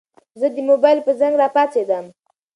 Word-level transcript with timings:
زه 0.39 0.47
د 0.55 0.57
موبايل 0.69 0.99
په 1.05 1.11
زنګ 1.19 1.33
راپاڅېدم. 1.41 2.05